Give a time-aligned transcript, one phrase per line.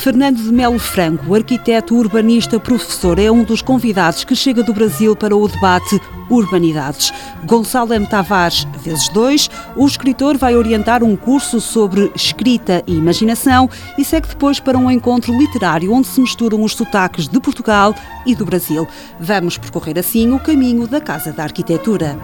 [0.00, 5.14] Fernando de Melo Franco, arquiteto, urbanista, professor, é um dos convidados que chega do Brasil
[5.14, 7.12] para o debate Urbanidades.
[7.44, 8.06] Gonçalo M.
[8.06, 13.68] Tavares, vezes dois, o escritor vai orientar um curso sobre escrita e imaginação
[13.98, 17.94] e segue depois para um encontro literário onde se misturam os sotaques de Portugal
[18.24, 18.88] e do Brasil.
[19.20, 22.18] Vamos percorrer assim o caminho da Casa da Arquitetura.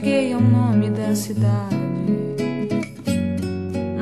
[0.00, 1.76] Cheguei ao nome da cidade.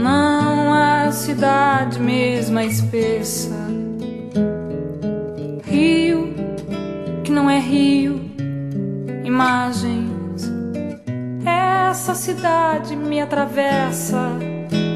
[0.01, 3.57] Não a cidade mesma espessa.
[5.65, 6.33] Rio,
[7.25, 8.21] que não é rio,
[9.25, 10.49] imagens.
[11.45, 14.39] Essa cidade me atravessa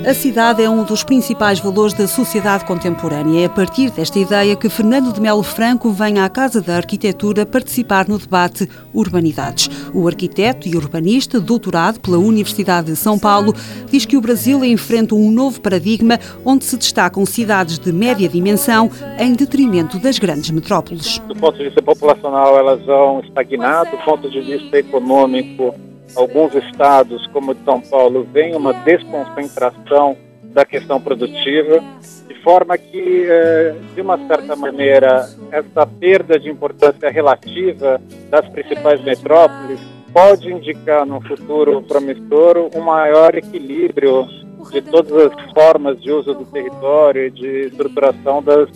[0.06, 3.42] a cidade é um dos principais valores da sociedade contemporânea.
[3.42, 7.46] É a partir desta ideia que Fernando de Melo Franco vem à Casa da Arquitetura
[7.46, 9.70] participar no debate Urbanidades.
[9.94, 13.54] O arquiteto e urbanista, doutorado pela Universidade de São Paulo,
[13.90, 18.90] diz que o Brasil enfrenta um novo paradigma onde se destacam cidades de média dimensão
[19.18, 21.18] em detrimento das grandes metrópoles.
[21.28, 25.74] Do ponto de vista populacional, elas vão estagnar, do ponto de vista econômico,
[26.16, 31.82] alguns estados, como de São Paulo, vem uma desconcentração da questão produtiva,
[32.28, 39.02] de forma que, eh, de uma certa maneira, essa perda de importância relativa das principais
[39.02, 39.80] metrópoles
[40.12, 44.26] pode indicar, no futuro promissor, um maior equilíbrio
[44.70, 48.68] de todas as formas de uso do território e de estruturação das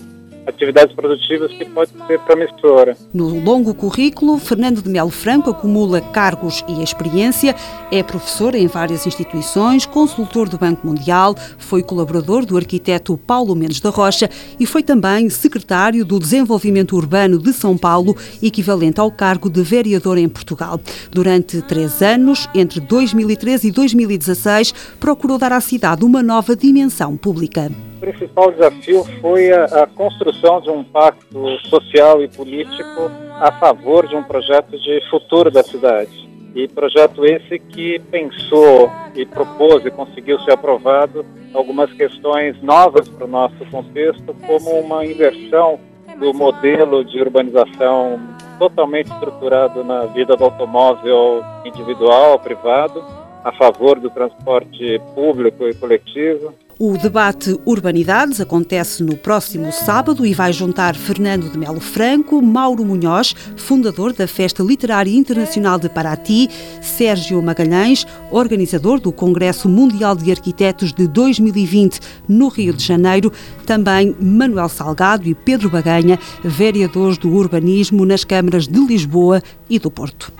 [0.47, 2.97] atividades produtivas que pode ser promissora.
[3.13, 7.55] No longo currículo, Fernando de Melo Franco acumula cargos e experiência,
[7.91, 13.81] é professor em várias instituições, consultor do Banco Mundial, foi colaborador do arquiteto Paulo Mendes
[13.81, 19.51] da Rocha e foi também secretário do Desenvolvimento Urbano de São Paulo, equivalente ao cargo
[19.51, 20.81] de vereador em Portugal.
[21.11, 27.71] Durante três anos, entre 2013 e 2016, procurou dar à cidade uma nova dimensão pública.
[28.01, 34.15] Principal desafio foi a, a, construção de um pacto social e político a favor de
[34.15, 36.29] um projeto de futuro da cidade.
[36.55, 41.25] E projeto esse que pensou e propôs e conseguiu ser aprovado
[41.55, 45.81] algumas questões novas para o nosso contexto, como uma inversão
[46.19, 48.21] do modelo de urbanização
[48.59, 53.03] totalmente estruturado na vida do automóvel individual, privado,
[53.45, 60.35] a favor do transporte público e coletivo, o debate Urbanidades acontece no próximo sábado e
[60.35, 66.51] vai juntar Fernando de Melo Franco, Mauro Munhoz, fundador da Festa Literária Internacional de Paraty,
[66.83, 71.99] Sérgio Magalhães, organizador do Congresso Mundial de Arquitetos de 2020
[72.29, 73.33] no Rio de Janeiro,
[73.65, 79.91] também Manuel Salgado e Pedro Baganha, vereadores do urbanismo nas câmaras de Lisboa e do
[79.91, 80.31] Porto.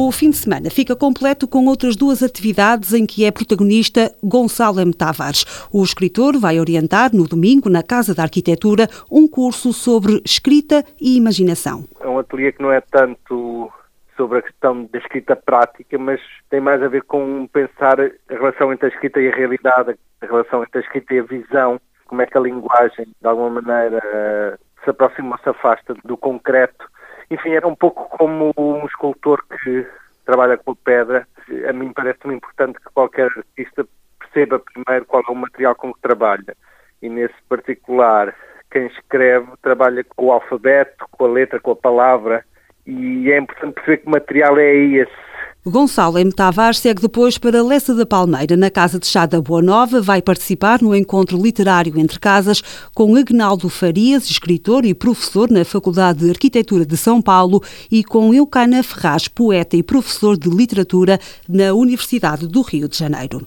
[0.00, 4.78] O fim de semana fica completo com outras duas atividades em que é protagonista Gonçalo
[4.78, 4.94] M.
[4.94, 5.44] Tavares.
[5.72, 11.16] O escritor vai orientar no domingo, na Casa da Arquitetura, um curso sobre escrita e
[11.16, 11.82] imaginação.
[11.98, 13.72] É um ateliê que não é tanto
[14.16, 18.72] sobre a questão da escrita prática, mas tem mais a ver com pensar a relação
[18.72, 22.22] entre a escrita e a realidade, a relação entre a escrita e a visão, como
[22.22, 26.86] é que a linguagem, de alguma maneira, se aproxima ou se afasta do concreto
[27.30, 29.86] enfim, era um pouco como um escultor que
[30.24, 31.26] trabalha com pedra.
[31.68, 33.86] A mim parece-me importante que qualquer artista
[34.18, 36.56] perceba primeiro qual é o material com que trabalha.
[37.00, 38.34] E nesse particular,
[38.70, 42.44] quem escreve trabalha com o alfabeto, com a letra, com a palavra.
[42.86, 45.27] E é importante perceber que material é esse
[45.66, 46.32] Gonçalo M.
[46.32, 50.00] Tavares segue depois para Lessa da Palmeira, na Casa de Chá da Boa Nova.
[50.00, 52.62] Vai participar no encontro literário entre casas
[52.94, 58.32] com Agnaldo Farias, escritor e professor na Faculdade de Arquitetura de São Paulo, e com
[58.32, 63.46] Eucana Ferraz, poeta e professor de literatura na Universidade do Rio de Janeiro.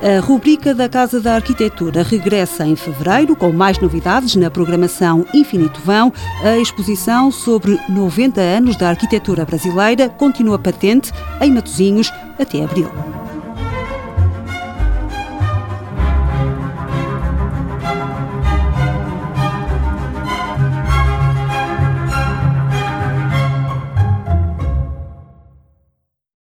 [0.00, 5.80] A rubrica da Casa da Arquitetura regressa em fevereiro com mais novidades na programação Infinito
[5.80, 6.12] Vão.
[6.44, 12.88] A exposição sobre 90 anos da arquitetura brasileira continua patente em Matosinhos até abril.